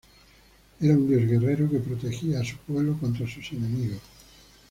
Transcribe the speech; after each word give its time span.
Era 0.79 0.95
un 0.97 1.07
dios 1.07 1.27
guerrero, 1.29 1.69
que 1.69 1.77
protegía 1.77 2.39
a 2.39 2.43
su 2.43 2.57
pueblo 2.57 2.97
contra 2.97 3.27
sus 3.29 3.51
enemigos. 3.51 3.99